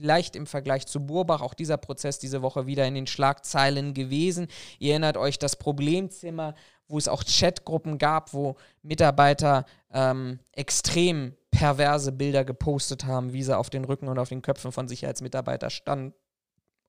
vielleicht 0.00 0.34
im 0.34 0.46
Vergleich 0.46 0.86
zu 0.86 1.00
Burbach 1.04 1.42
auch 1.42 1.54
dieser 1.54 1.76
Prozess 1.76 2.18
diese 2.18 2.42
Woche 2.42 2.66
wieder 2.66 2.86
in 2.86 2.94
den 2.94 3.06
Schlagzeilen 3.06 3.92
gewesen. 3.94 4.48
Ihr 4.78 4.92
erinnert 4.92 5.16
euch 5.16 5.38
das 5.38 5.56
Problemzimmer, 5.56 6.54
wo 6.88 6.98
es 6.98 7.06
auch 7.06 7.22
Chatgruppen 7.24 7.98
gab, 7.98 8.32
wo 8.32 8.56
Mitarbeiter 8.82 9.64
ähm, 9.92 10.40
extrem 10.52 11.36
perverse 11.50 12.12
Bilder 12.12 12.44
gepostet 12.44 13.04
haben, 13.04 13.32
wie 13.32 13.42
sie 13.42 13.56
auf 13.56 13.70
den 13.70 13.84
Rücken 13.84 14.08
und 14.08 14.18
auf 14.18 14.30
den 14.30 14.42
Köpfen 14.42 14.72
von 14.72 14.88
Sicherheitsmitarbeitern 14.88 15.70
standen, 15.70 16.14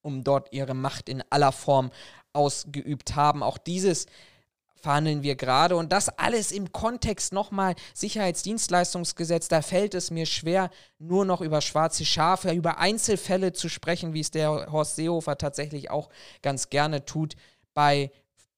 um 0.02 0.24
dort 0.24 0.54
ihre 0.54 0.74
Macht 0.74 1.10
in 1.10 1.24
aller 1.30 1.52
Form 1.52 1.92
ausgeübt 2.34 3.16
haben. 3.16 3.44
Auch 3.44 3.58
dieses 3.58 4.06
verhandeln 4.82 5.24
wir 5.24 5.36
gerade. 5.36 5.76
Und 5.76 5.92
das 5.92 6.10
alles 6.10 6.52
im 6.52 6.72
Kontext 6.72 7.34
nochmal 7.34 7.76
Sicherheitsdienstleistungsgesetz. 7.94 9.48
Da 9.48 9.62
fällt 9.62 9.94
es 9.94 10.12
mir 10.12 10.26
schwer, 10.26 10.70
nur 11.00 11.26
noch 11.26 11.42
über 11.42 11.62
schwarze 11.62 12.06
Schafe, 12.06 12.52
über 12.52 12.78
Einzelfälle 12.78 13.54
zu 13.54 13.70
sprechen, 13.70 14.14
wie 14.14 14.22
es 14.22 14.32
der 14.32 14.72
Horst 14.72 14.96
Seehofer 14.96 15.38
tatsächlich 15.38 15.90
auch 15.90 16.10
ganz 16.42 16.70
gerne 16.70 17.06
tut 17.06 17.36
bei 17.74 18.12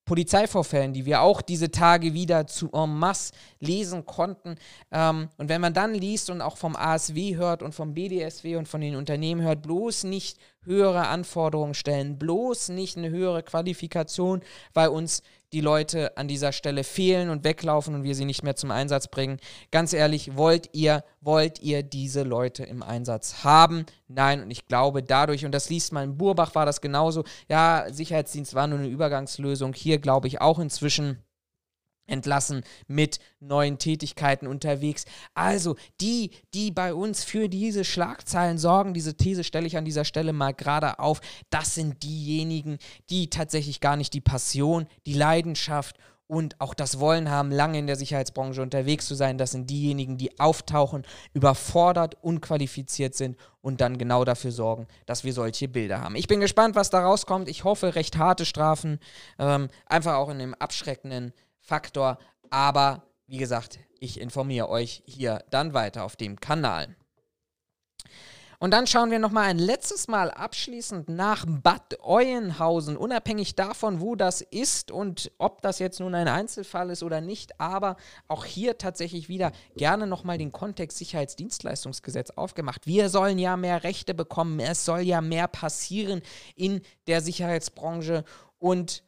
Polizeivorfällen, 0.06 0.94
die 0.94 1.06
wir 1.06 1.22
auch 1.22 1.42
diese 1.42 1.72
Tage 1.72 2.14
wieder 2.14 2.46
zu 2.46 2.70
en 2.74 2.90
masse 2.90 3.32
lesen 3.60 4.06
konnten. 4.06 4.56
Ähm, 4.92 5.30
und 5.38 5.48
wenn 5.48 5.62
man 5.62 5.74
dann 5.74 5.94
liest 5.94 6.30
und 6.30 6.42
auch 6.42 6.58
vom 6.58 6.76
ASW 6.76 7.36
hört 7.38 7.64
und 7.64 7.74
vom 7.74 7.94
BDSW 7.94 8.58
und 8.58 8.68
von 8.68 8.82
den 8.82 8.96
Unternehmen 8.96 9.42
hört, 9.42 9.62
bloß 9.62 10.04
nicht 10.04 10.40
höhere 10.66 11.08
Anforderungen 11.08 11.74
stellen, 11.74 12.18
bloß 12.18 12.70
nicht 12.70 12.98
eine 12.98 13.10
höhere 13.10 13.44
Qualifikation, 13.44 14.42
weil 14.74 14.90
uns 14.90 15.24
die 15.54 15.62
Leute 15.62 16.18
an 16.18 16.28
dieser 16.28 16.52
Stelle 16.52 16.84
fehlen 16.84 17.30
und 17.30 17.44
weglaufen 17.44 17.94
und 17.94 18.04
wir 18.04 18.16
sie 18.16 18.26
nicht 18.26 18.44
mehr 18.44 18.56
zum 18.56 18.72
Einsatz 18.72 19.08
bringen. 19.08 19.38
Ganz 19.72 19.94
ehrlich, 19.94 20.36
wollt 20.36 20.70
ihr, 20.74 21.04
wollt 21.22 21.62
ihr 21.62 21.84
diese 21.84 22.24
Leute 22.24 22.64
im 22.64 22.82
Einsatz 22.82 23.44
haben? 23.44 23.86
Nein, 24.08 24.42
und 24.42 24.52
ich 24.52 24.66
glaube 24.66 25.04
dadurch, 25.04 25.46
und 25.46 25.54
das 25.54 25.70
liest 25.70 25.94
man 25.94 26.04
in 26.04 26.18
Burbach 26.18 26.56
war 26.56 26.66
das 26.66 26.82
genauso, 26.82 27.24
ja, 27.48 27.86
Sicherheitsdienst 27.90 28.56
war 28.56 28.68
nur 28.68 28.80
eine 28.80 28.88
Übergangslösung. 28.88 29.74
Hier 29.74 30.00
glaube 30.00 30.28
ich 30.28 30.42
auch 30.42 30.58
inzwischen 30.58 31.24
entlassen 32.08 32.64
mit 32.88 33.20
neuen 33.40 33.78
Tätigkeiten 33.78 34.48
unterwegs. 34.48 35.06
Also 35.34 35.76
die, 36.02 36.32
die 36.54 36.72
bei 36.72 36.94
uns 36.94 37.24
für 37.24 37.50
diese 37.50 37.84
Schlagzeilen 37.84 38.58
sorgen, 38.58 38.94
diese 38.94 39.16
These 39.16 39.44
stelle 39.44 39.68
ich 39.68 39.78
an 39.78 39.86
dieser 39.86 40.06
Stelle 40.06 40.34
mal 40.34 40.54
gerade 40.54 41.00
auf, 41.00 41.22
das 41.50 41.76
sind 41.76 42.04
diejenigen, 42.04 42.78
die 43.10 43.30
tatsächlich 43.30 43.80
gar 43.80 43.96
nicht 43.96 44.14
die 44.14 44.22
Passion, 44.22 44.88
die 45.06 45.14
Leidenschaft 45.14 45.98
und 46.28 46.60
auch 46.60 46.74
das 46.74 47.00
Wollen 47.00 47.30
haben, 47.30 47.52
lange 47.52 47.78
in 47.78 47.88
der 47.88 47.96
Sicherheitsbranche 47.96 48.62
unterwegs 48.62 49.06
zu 49.06 49.14
sein. 49.14 49.38
Das 49.38 49.52
sind 49.52 49.70
diejenigen, 49.70 50.18
die 50.18 50.40
auftauchen, 50.40 51.04
überfordert, 51.34 52.16
unqualifiziert 52.22 53.14
sind 53.14 53.38
und 53.62 53.82
dann 53.82 53.98
genau 53.98 54.26
dafür 54.26 54.52
sorgen, 54.52 54.88
dass 55.06 55.24
wir 55.24 55.34
solche 55.34 55.68
Bilder 55.68 56.02
haben. 56.02 56.16
Ich 56.16 56.28
bin 56.28 56.40
gespannt, 56.40 56.76
was 56.76 56.90
da 56.90 57.04
rauskommt. 57.04 57.50
Ich 57.50 57.64
hoffe, 57.64 57.96
recht 57.96 58.18
harte 58.18 58.46
Strafen, 58.46 59.00
ähm, 59.38 59.68
einfach 59.86 60.16
auch 60.16 60.30
in 60.30 60.40
dem 60.40 60.54
abschreckenden 60.56 61.34
Faktor. 61.64 62.20
Aber 62.50 63.04
wie 63.26 63.38
gesagt, 63.38 63.80
ich 64.00 64.20
informiere 64.20 64.70
euch 64.70 65.02
hier 65.06 65.44
dann 65.50 65.74
weiter 65.74 66.04
auf 66.04 66.16
dem 66.16 66.40
Kanal. 66.40 66.96
Und 68.60 68.72
dann 68.72 68.88
schauen 68.88 69.12
wir 69.12 69.20
nochmal 69.20 69.50
ein 69.50 69.60
letztes 69.60 70.08
Mal 70.08 70.32
abschließend 70.32 71.10
nach 71.10 71.46
Bad 71.46 72.00
Euenhausen, 72.02 72.96
unabhängig 72.96 73.56
davon, 73.56 74.00
wo 74.00 74.16
das 74.16 74.40
ist 74.40 74.90
und 74.90 75.34
ob 75.38 75.62
das 75.62 75.80
jetzt 75.80 76.00
nun 76.00 76.16
ein 76.16 76.30
Einzelfall 76.30 76.90
ist 76.90 77.04
oder 77.04 77.20
nicht. 77.20 77.60
Aber 77.60 77.98
auch 78.30 78.46
hier 78.46 78.78
tatsächlich 78.78 79.28
wieder 79.28 79.52
gerne 79.76 80.08
nochmal 80.08 80.38
den 80.38 80.54
Kontext 80.54 80.98
Sicherheitsdienstleistungsgesetz 80.98 82.30
aufgemacht. 82.30 82.88
Wir 82.88 83.10
sollen 83.10 83.38
ja 83.38 83.58
mehr 83.58 83.84
Rechte 83.84 84.14
bekommen, 84.14 84.62
es 84.62 84.86
soll 84.86 85.02
ja 85.02 85.20
mehr 85.20 85.50
passieren 85.50 86.22
in 86.56 86.82
der 87.08 87.20
Sicherheitsbranche 87.20 88.24
und 88.60 89.04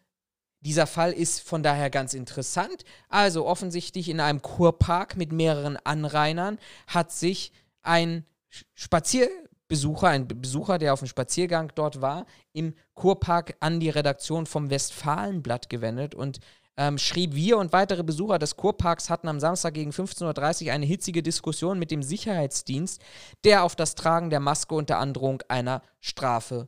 dieser 0.65 0.88
Fall 0.88 1.13
ist 1.13 1.48
von 1.48 1.62
daher 1.62 1.91
ganz 1.91 2.13
interessant. 2.13 2.84
Also 3.07 3.45
offensichtlich 3.45 4.10
in 4.10 4.19
einem 4.19 4.41
Kurpark 4.41 5.15
mit 5.15 5.31
mehreren 5.31 5.77
Anrainern 5.84 6.57
hat 6.88 7.12
sich 7.12 7.51
ein 7.84 8.25
Spazierbesucher, 8.74 10.07
ein 10.07 10.27
Besucher, 10.27 10.79
der 10.79 10.93
auf 10.93 11.00
dem 11.00 11.07
Spaziergang 11.07 11.72
dort 11.75 12.01
war, 12.01 12.25
im 12.51 12.74
Kurpark 12.95 13.55
an 13.60 13.79
die 13.79 13.91
Redaktion 13.91 14.48
vom 14.48 14.72
Westfalenblatt 14.72 15.69
gewendet 15.69 16.15
und 16.15 16.39
ähm, 16.77 16.98
schrieb, 16.98 17.36
wir 17.36 17.57
und 17.57 17.72
weitere 17.72 18.03
Besucher 18.03 18.39
des 18.39 18.57
Kurparks 18.57 19.10
hatten 19.10 19.27
am 19.27 19.39
Samstag 19.39 19.75
gegen 19.75 19.91
15.30 19.91 20.65
Uhr 20.65 20.74
eine 20.74 20.86
hitzige 20.86 21.22
Diskussion 21.22 21.79
mit 21.79 21.91
dem 21.91 22.01
Sicherheitsdienst, 22.03 23.01
der 23.43 23.63
auf 23.63 23.75
das 23.75 23.95
Tragen 23.95 24.29
der 24.31 24.39
Maske 24.39 24.74
unter 24.75 24.98
Androhung 24.98 25.41
einer 25.48 25.84
Strafe 26.01 26.67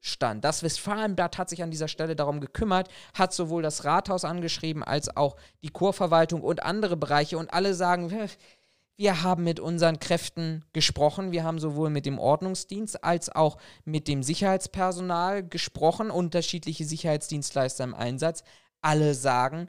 bestand. 0.00 0.44
Das 0.44 0.62
Westfalenblatt 0.62 1.38
hat 1.38 1.48
sich 1.48 1.62
an 1.62 1.70
dieser 1.70 1.88
Stelle 1.88 2.16
darum 2.16 2.40
gekümmert, 2.40 2.88
hat 3.14 3.32
sowohl 3.32 3.62
das 3.62 3.84
Rathaus 3.84 4.24
angeschrieben 4.24 4.82
als 4.82 5.16
auch 5.16 5.36
die 5.62 5.70
Kurverwaltung 5.70 6.42
und 6.42 6.62
andere 6.62 6.96
Bereiche 6.96 7.38
und 7.38 7.52
alle 7.52 7.74
sagen, 7.74 8.10
wir 8.96 9.22
haben 9.22 9.44
mit 9.44 9.58
unseren 9.58 9.98
Kräften 9.98 10.64
gesprochen. 10.72 11.32
Wir 11.32 11.44
haben 11.44 11.58
sowohl 11.58 11.90
mit 11.90 12.06
dem 12.06 12.18
Ordnungsdienst 12.18 13.02
als 13.02 13.30
auch 13.30 13.58
mit 13.84 14.06
dem 14.06 14.22
Sicherheitspersonal 14.22 15.46
gesprochen, 15.46 16.10
unterschiedliche 16.10 16.84
Sicherheitsdienstleister 16.84 17.84
im 17.84 17.94
Einsatz. 17.94 18.44
Alle 18.80 19.14
sagen, 19.14 19.68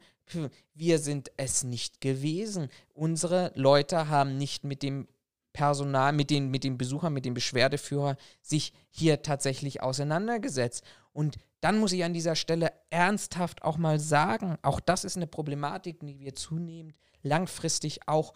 wir 0.73 0.99
sind 0.99 1.31
es 1.37 1.63
nicht 1.63 2.01
gewesen. 2.01 2.69
Unsere 2.93 3.51
Leute 3.55 4.09
haben 4.09 4.37
nicht 4.37 4.63
mit 4.63 4.83
dem 4.83 5.07
Personal, 5.53 6.11
mit 6.11 6.29
den, 6.29 6.49
mit 6.49 6.63
den 6.63 6.77
Besuchern, 6.77 7.13
mit 7.13 7.25
dem 7.25 7.35
Beschwerdeführer 7.35 8.17
sich 8.41 8.73
hier 8.89 9.21
tatsächlich 9.21 9.81
auseinandergesetzt. 9.81 10.83
Und 11.13 11.37
dann 11.61 11.79
muss 11.79 11.93
ich 11.93 12.03
an 12.03 12.13
dieser 12.13 12.35
Stelle 12.35 12.73
ernsthaft 12.89 13.63
auch 13.63 13.77
mal 13.77 13.99
sagen, 13.99 14.57
auch 14.63 14.79
das 14.79 15.03
ist 15.03 15.15
eine 15.15 15.27
Problematik, 15.27 15.99
die 16.01 16.19
wir 16.19 16.35
zunehmend 16.35 16.95
langfristig 17.21 18.07
auch 18.07 18.33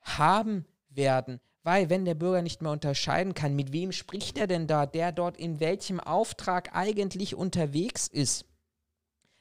haben 0.00 0.66
werden. 0.88 1.40
Weil 1.62 1.90
wenn 1.90 2.04
der 2.04 2.14
Bürger 2.14 2.42
nicht 2.42 2.60
mehr 2.60 2.72
unterscheiden 2.72 3.34
kann, 3.34 3.54
mit 3.54 3.72
wem 3.72 3.92
spricht 3.92 4.36
er 4.36 4.46
denn 4.46 4.66
da, 4.66 4.86
der 4.86 5.12
dort 5.12 5.36
in 5.36 5.60
welchem 5.60 6.00
Auftrag 6.00 6.74
eigentlich 6.74 7.34
unterwegs 7.34 8.08
ist, 8.08 8.44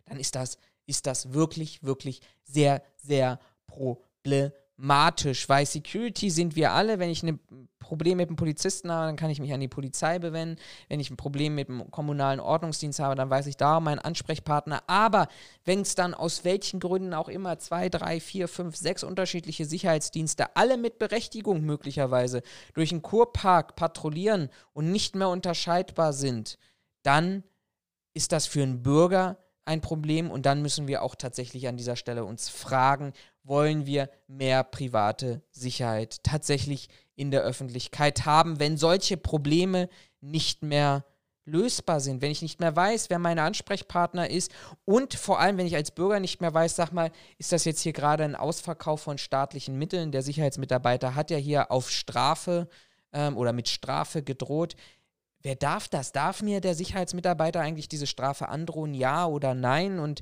dann 0.06 0.20
ist 0.20 0.36
das, 0.36 0.58
ist 0.86 1.06
das 1.06 1.34
wirklich, 1.34 1.84
wirklich 1.84 2.22
sehr, 2.44 2.82
sehr 2.98 3.40
problematisch 3.66 4.67
matisch, 4.78 5.50
weil 5.50 5.66
Security 5.66 6.30
sind 6.30 6.56
wir 6.56 6.72
alle. 6.72 7.00
Wenn 7.00 7.10
ich 7.10 7.24
ein 7.24 7.40
Problem 7.80 8.18
mit 8.18 8.30
einem 8.30 8.36
Polizisten 8.36 8.92
habe, 8.92 9.08
dann 9.08 9.16
kann 9.16 9.32
ich 9.32 9.40
mich 9.40 9.52
an 9.52 9.60
die 9.60 9.68
Polizei 9.68 10.20
bewenden. 10.20 10.62
Wenn 10.88 11.00
ich 11.00 11.10
ein 11.10 11.18
Problem 11.18 11.56
mit 11.56 11.68
dem 11.68 11.90
kommunalen 11.90 12.40
Ordnungsdienst 12.40 13.00
habe, 13.00 13.16
dann 13.16 13.30
weiß 13.30 13.48
ich 13.48 13.58
da 13.58 13.80
meinen 13.80 14.00
Ansprechpartner. 14.00 14.84
Aber 14.88 15.28
wenn 15.66 15.82
es 15.82 15.96
dann 15.96 16.14
aus 16.14 16.46
welchen 16.46 16.80
Gründen 16.80 17.14
auch 17.14 17.28
immer 17.28 17.58
zwei, 17.60 17.90
drei, 17.90 18.20
vier, 18.20 18.48
fünf, 18.48 18.76
sechs 18.76 19.04
unterschiedliche 19.04 19.66
Sicherheitsdienste, 19.66 20.56
alle 20.56 20.78
mit 20.78 21.00
Berechtigung 21.00 21.62
möglicherweise, 21.62 22.44
durch 22.74 22.92
einen 22.92 23.02
Kurpark 23.02 23.76
patrouillieren 23.76 24.50
und 24.74 24.92
nicht 24.92 25.16
mehr 25.16 25.30
unterscheidbar 25.30 26.14
sind, 26.14 26.60
dann 27.04 27.44
ist 28.14 28.32
das 28.32 28.46
für 28.46 28.64
einen 28.64 28.84
Bürger 28.84 29.38
ein 29.68 29.82
Problem 29.82 30.32
und 30.32 30.46
dann 30.46 30.62
müssen 30.62 30.88
wir 30.88 31.04
auch 31.04 31.16
tatsächlich 31.16 31.68
an 31.68 31.76
dieser 31.76 31.98
Stelle 31.98 32.24
uns 32.24 32.48
fragen, 32.48 33.12
wollen 33.48 33.86
wir 33.86 34.10
mehr 34.28 34.64
private 34.64 35.42
Sicherheit 35.52 36.18
tatsächlich 36.24 36.90
in 37.16 37.32
der 37.32 37.42
Öffentlichkeit 37.42 38.26
haben, 38.26 38.60
wenn 38.60 38.78
solche 38.78 39.18
Probleme 39.18 39.90
nicht 40.22 40.64
mehr 40.64 41.06
lösbar 41.46 42.02
sind, 42.02 42.22
wenn 42.22 42.32
ich 42.32 42.42
nicht 42.42 42.60
mehr 42.60 42.76
weiß, 42.76 43.10
wer 43.10 43.20
mein 43.20 43.40
Ansprechpartner 43.40 44.30
ist 44.30 44.52
und 44.84 45.14
vor 45.14 45.40
allem, 45.40 45.58
wenn 45.58 45.66
ich 45.66 45.76
als 45.76 45.92
Bürger 45.92 46.20
nicht 46.20 46.42
mehr 46.42 46.54
weiß, 46.54 46.76
sag 46.76 46.92
mal, 46.92 47.10
ist 47.38 47.54
das 47.54 47.64
jetzt 47.64 47.82
hier 47.82 47.94
gerade 47.94 48.26
ein 48.26 48.36
Ausverkauf 48.36 49.02
von 49.02 49.18
staatlichen 49.18 49.78
Mitteln? 49.78 50.12
Der 50.12 50.24
Sicherheitsmitarbeiter 50.24 51.16
hat 51.16 51.32
ja 51.32 51.38
hier 51.38 51.72
auf 51.72 51.90
Strafe 51.90 52.68
ähm, 53.14 53.38
oder 53.38 53.54
mit 53.54 53.70
Strafe 53.70 54.24
gedroht. 54.24 54.76
Wer 55.42 55.56
darf 55.56 55.88
das? 55.88 56.12
Darf 56.12 56.42
mir 56.42 56.60
der 56.60 56.76
Sicherheitsmitarbeiter 56.76 57.62
eigentlich 57.62 57.88
diese 57.88 58.08
Strafe 58.08 58.50
androhen, 58.50 58.94
ja 58.94 59.26
oder 59.26 59.54
nein? 59.54 60.00
Und 60.00 60.22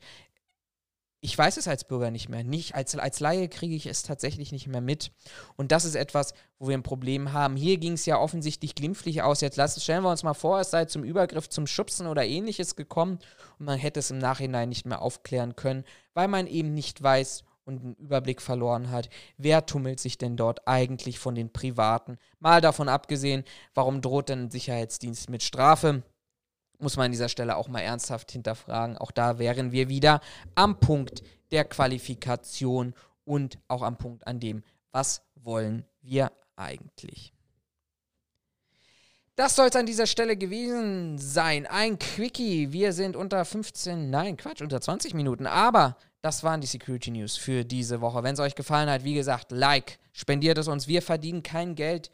ich 1.25 1.35
weiß 1.35 1.57
es 1.57 1.67
als 1.67 1.85
Bürger 1.85 2.11
nicht 2.11 2.29
mehr. 2.29 2.43
Nicht, 2.43 2.75
als, 2.75 2.95
als 2.95 3.19
Laie 3.19 3.49
kriege 3.49 3.73
ich 3.73 3.87
es 3.87 4.03
tatsächlich 4.03 4.51
nicht 4.51 4.67
mehr 4.67 4.79
mit. 4.79 5.11
Und 5.55 5.71
das 5.71 5.83
ist 5.83 5.95
etwas, 5.95 6.35
wo 6.59 6.67
wir 6.67 6.77
ein 6.77 6.83
Problem 6.83 7.33
haben. 7.33 7.55
Hier 7.55 7.77
ging 7.77 7.93
es 7.93 8.05
ja 8.05 8.19
offensichtlich 8.19 8.75
glimpflich 8.75 9.23
aus. 9.23 9.41
Jetzt 9.41 9.57
lassen, 9.57 9.81
stellen 9.81 10.03
wir 10.03 10.11
uns 10.11 10.21
mal 10.21 10.35
vor, 10.35 10.59
es 10.59 10.69
sei 10.69 10.85
zum 10.85 11.03
Übergriff, 11.03 11.49
zum 11.49 11.65
Schubsen 11.65 12.05
oder 12.05 12.23
ähnliches 12.23 12.75
gekommen 12.75 13.17
und 13.57 13.65
man 13.65 13.79
hätte 13.79 14.01
es 14.01 14.11
im 14.11 14.19
Nachhinein 14.19 14.69
nicht 14.69 14.85
mehr 14.85 15.01
aufklären 15.01 15.55
können, 15.55 15.83
weil 16.13 16.27
man 16.27 16.45
eben 16.45 16.75
nicht 16.75 17.01
weiß, 17.01 17.43
und 17.67 17.81
einen 17.81 17.95
Überblick 17.95 18.43
verloren 18.43 18.91
hat, 18.91 19.09
wer 19.37 19.65
tummelt 19.65 19.99
sich 19.99 20.19
denn 20.19 20.37
dort 20.37 20.67
eigentlich 20.67 21.17
von 21.17 21.33
den 21.33 21.51
Privaten. 21.51 22.19
Mal 22.39 22.61
davon 22.61 22.87
abgesehen, 22.87 23.43
warum 23.73 24.01
droht 24.01 24.29
denn 24.29 24.43
ein 24.43 24.51
Sicherheitsdienst 24.51 25.31
mit 25.31 25.41
Strafe? 25.41 26.03
Muss 26.79 26.97
man 26.97 27.05
an 27.05 27.11
dieser 27.11 27.29
Stelle 27.29 27.55
auch 27.55 27.67
mal 27.67 27.81
ernsthaft 27.81 28.31
hinterfragen. 28.31 28.97
Auch 28.97 29.11
da 29.11 29.39
wären 29.39 29.71
wir 29.71 29.89
wieder 29.89 30.21
am 30.55 30.79
Punkt 30.79 31.23
der 31.51 31.65
Qualifikation 31.65 32.93
und 33.23 33.59
auch 33.67 33.81
am 33.81 33.97
Punkt 33.97 34.27
an 34.27 34.39
dem, 34.39 34.63
was 34.91 35.21
wollen 35.35 35.85
wir 36.01 36.31
eigentlich. 36.55 37.33
Das 39.37 39.57
soll 39.57 39.67
es 39.67 39.75
an 39.75 39.85
dieser 39.85 40.07
Stelle 40.07 40.37
gewesen 40.37 41.17
sein. 41.17 41.65
Ein 41.65 41.99
Quickie. 41.99 42.71
Wir 42.71 42.93
sind 42.93 43.17
unter 43.17 43.43
15, 43.43 44.09
nein, 44.09 44.37
Quatsch, 44.37 44.61
unter 44.61 44.79
20 44.79 45.13
Minuten. 45.13 45.45
Aber 45.45 45.97
das 46.21 46.41
waren 46.43 46.61
die 46.61 46.67
Security 46.67 47.11
News 47.11 47.35
für 47.35 47.65
diese 47.65 47.99
Woche. 47.99 48.23
Wenn 48.23 48.35
es 48.35 48.39
euch 48.39 48.55
gefallen 48.55 48.89
hat, 48.89 49.03
wie 49.03 49.13
gesagt, 49.13 49.51
Like, 49.51 49.99
spendiert 50.13 50.57
es 50.57 50.69
uns. 50.69 50.87
Wir 50.87 51.01
verdienen 51.01 51.43
kein 51.43 51.75
Geld 51.75 52.11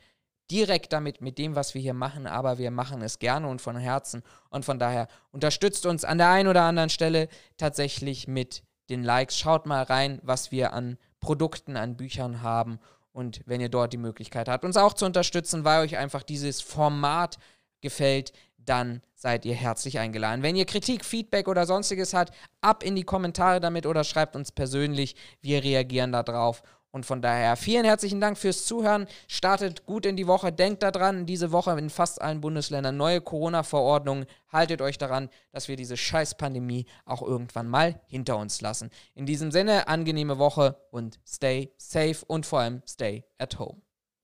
direkt 0.51 0.93
damit, 0.93 1.21
mit 1.21 1.37
dem, 1.37 1.55
was 1.55 1.73
wir 1.73 1.81
hier 1.81 1.93
machen, 1.93 2.27
aber 2.27 2.57
wir 2.57 2.71
machen 2.71 3.01
es 3.01 3.19
gerne 3.19 3.47
und 3.47 3.61
von 3.61 3.77
Herzen. 3.77 4.21
Und 4.49 4.65
von 4.65 4.77
daher 4.77 5.07
unterstützt 5.31 5.85
uns 5.85 6.03
an 6.03 6.17
der 6.17 6.29
einen 6.29 6.49
oder 6.49 6.63
anderen 6.63 6.89
Stelle 6.89 7.29
tatsächlich 7.57 8.27
mit 8.27 8.63
den 8.89 9.03
Likes. 9.03 9.37
Schaut 9.39 9.65
mal 9.65 9.83
rein, 9.83 10.19
was 10.23 10.51
wir 10.51 10.73
an 10.73 10.97
Produkten, 11.19 11.77
an 11.77 11.95
Büchern 11.95 12.41
haben. 12.41 12.79
Und 13.13 13.41
wenn 13.45 13.61
ihr 13.61 13.69
dort 13.69 13.93
die 13.93 13.97
Möglichkeit 13.97 14.47
habt, 14.47 14.65
uns 14.65 14.77
auch 14.77 14.93
zu 14.93 15.05
unterstützen, 15.05 15.63
weil 15.63 15.81
euch 15.81 15.97
einfach 15.97 16.23
dieses 16.23 16.61
Format 16.61 17.37
gefällt, 17.81 18.31
dann 18.57 19.01
seid 19.15 19.45
ihr 19.45 19.55
herzlich 19.55 19.99
eingeladen. 19.99 20.43
Wenn 20.43 20.55
ihr 20.55 20.65
Kritik, 20.65 21.03
Feedback 21.03 21.47
oder 21.47 21.65
sonstiges 21.65 22.13
habt, 22.13 22.33
ab 22.61 22.83
in 22.83 22.95
die 22.95 23.03
Kommentare 23.03 23.59
damit 23.59 23.85
oder 23.85 24.03
schreibt 24.03 24.35
uns 24.35 24.51
persönlich. 24.51 25.15
Wir 25.41 25.63
reagieren 25.63 26.11
darauf. 26.11 26.61
Und 26.91 27.05
von 27.05 27.21
daher 27.21 27.55
vielen 27.55 27.85
herzlichen 27.85 28.19
Dank 28.19 28.37
fürs 28.37 28.65
Zuhören. 28.65 29.07
Startet 29.27 29.85
gut 29.85 30.05
in 30.05 30.17
die 30.17 30.27
Woche. 30.27 30.51
Denkt 30.51 30.83
daran, 30.83 31.25
diese 31.25 31.51
Woche 31.51 31.77
in 31.77 31.89
fast 31.89 32.21
allen 32.21 32.41
Bundesländern 32.41 32.97
neue 32.97 33.21
Corona-Verordnungen. 33.21 34.25
Haltet 34.49 34.81
euch 34.81 34.97
daran, 34.97 35.29
dass 35.51 35.67
wir 35.69 35.77
diese 35.77 35.95
Scheiß-Pandemie 35.95 36.85
auch 37.05 37.21
irgendwann 37.21 37.69
mal 37.69 38.01
hinter 38.07 38.37
uns 38.37 38.59
lassen. 38.61 38.89
In 39.15 39.25
diesem 39.25 39.51
Sinne, 39.51 39.87
angenehme 39.87 40.37
Woche 40.37 40.75
und 40.91 41.19
stay 41.25 41.73
safe 41.77 42.25
und 42.27 42.45
vor 42.45 42.59
allem 42.59 42.81
stay 42.85 43.23
at 43.37 43.57
home. 43.57 43.81